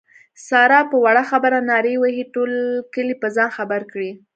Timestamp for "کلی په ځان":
2.93-3.49